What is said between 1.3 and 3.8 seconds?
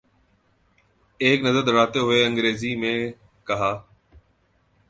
نظر دوڑاتے ہوئے انگریزی میں کہا۔